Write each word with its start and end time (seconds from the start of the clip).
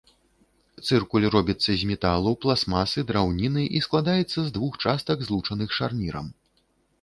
Цыркуль 0.85 1.25
робіцца 1.35 1.71
з 1.81 1.89
металу, 1.89 2.31
пластмасы, 2.45 2.99
драўніны 3.11 3.63
і 3.81 3.83
складаецца 3.87 4.39
з 4.47 4.55
двух 4.57 4.73
частак, 4.87 5.17
злучаных 5.29 5.69
шарнірам. 5.83 6.27